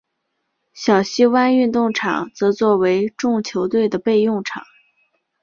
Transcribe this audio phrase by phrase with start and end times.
[0.73, 4.63] 小西湾运动场则作为众球队的备用场。